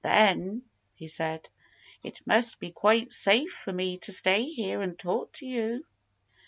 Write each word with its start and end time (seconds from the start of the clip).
"Then," 0.03 0.63
he 0.95 1.07
said, 1.07 1.47
"it 2.01 2.25
must 2.25 2.57
be 2.59 2.71
quite 2.71 3.11
safe 3.13 3.51
for 3.51 3.71
me 3.71 3.99
to 3.99 4.11
stay 4.11 4.45
here 4.45 4.81
and 4.81 4.97
talk 4.97 5.33
with 5.33 5.41
you." 5.43 5.85